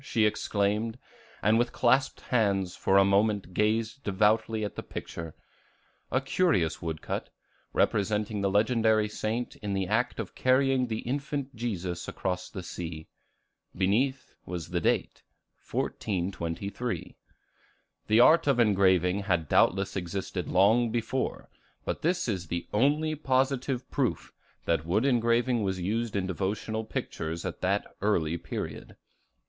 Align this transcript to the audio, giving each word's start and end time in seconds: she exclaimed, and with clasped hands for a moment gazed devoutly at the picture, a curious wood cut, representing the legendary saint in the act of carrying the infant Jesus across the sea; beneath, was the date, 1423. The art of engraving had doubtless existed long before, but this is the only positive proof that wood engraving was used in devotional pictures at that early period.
she 0.03 0.25
exclaimed, 0.25 0.97
and 1.43 1.59
with 1.59 1.71
clasped 1.71 2.21
hands 2.21 2.75
for 2.75 2.97
a 2.97 3.05
moment 3.05 3.53
gazed 3.53 4.01
devoutly 4.03 4.65
at 4.65 4.75
the 4.75 4.81
picture, 4.81 5.35
a 6.11 6.19
curious 6.19 6.81
wood 6.81 7.03
cut, 7.03 7.29
representing 7.71 8.41
the 8.41 8.49
legendary 8.49 9.07
saint 9.07 9.55
in 9.57 9.73
the 9.75 9.85
act 9.85 10.19
of 10.19 10.33
carrying 10.33 10.87
the 10.87 11.01
infant 11.01 11.55
Jesus 11.55 12.07
across 12.07 12.49
the 12.49 12.63
sea; 12.63 13.07
beneath, 13.75 14.33
was 14.43 14.69
the 14.69 14.81
date, 14.81 15.21
1423. 15.71 17.15
The 18.07 18.19
art 18.19 18.47
of 18.47 18.59
engraving 18.59 19.19
had 19.19 19.47
doubtless 19.47 19.95
existed 19.95 20.47
long 20.47 20.89
before, 20.89 21.47
but 21.85 22.01
this 22.01 22.27
is 22.27 22.47
the 22.47 22.65
only 22.73 23.13
positive 23.13 23.87
proof 23.91 24.33
that 24.65 24.83
wood 24.83 25.05
engraving 25.05 25.61
was 25.61 25.79
used 25.79 26.15
in 26.15 26.25
devotional 26.25 26.83
pictures 26.85 27.45
at 27.45 27.61
that 27.61 27.85
early 28.01 28.35
period. 28.35 28.95